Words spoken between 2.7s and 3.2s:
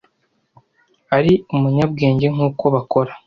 bakora.